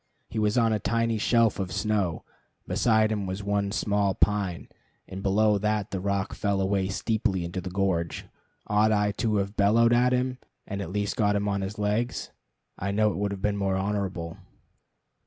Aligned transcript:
He 0.29 0.39
was 0.39 0.57
on 0.57 0.73
a 0.73 0.79
tiny 0.79 1.19
shelf 1.19 1.59
of 1.59 1.71
snow, 1.71 2.25
beside 2.65 3.11
him 3.11 3.27
was 3.27 3.43
one 3.43 3.71
small 3.71 4.15
pine, 4.15 4.67
and 5.07 5.21
below 5.21 5.59
that 5.59 5.91
the 5.91 5.99
rock 5.99 6.33
fell 6.33 6.59
away 6.59 6.87
steeply 6.87 7.45
into 7.45 7.61
the 7.61 7.69
gorge. 7.69 8.25
Ought 8.65 8.91
I 8.91 9.11
to 9.17 9.35
have 9.35 9.55
bellowed 9.55 9.93
at 9.93 10.11
him, 10.11 10.39
and 10.65 10.81
at 10.81 10.89
least 10.89 11.13
have 11.13 11.17
got 11.19 11.35
him 11.35 11.47
on 11.47 11.61
his 11.61 11.77
legs? 11.77 12.31
I 12.79 12.89
know 12.89 13.11
it 13.11 13.17
would 13.17 13.29
have 13.31 13.43
been 13.43 13.57
more 13.57 13.75
honorable. 13.75 14.37